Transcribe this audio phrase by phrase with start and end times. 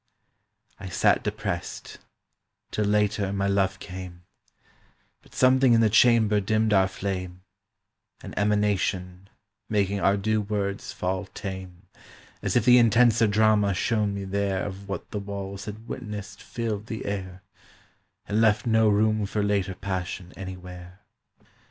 [0.79, 1.99] I sat depressed;
[2.71, 4.23] till, later, My Love came;
[5.21, 7.43] But something in the chamber Dimmed our flame,—
[8.23, 9.29] An emanation,
[9.69, 11.83] making our due words fall tame,
[12.41, 16.87] As if the intenser drama Shown me there Of what the walls had witnessed Filled
[16.87, 17.43] the air,
[18.27, 21.01] And left no room for later passion anywhere.